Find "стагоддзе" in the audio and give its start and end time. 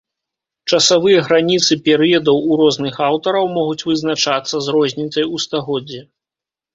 5.45-6.01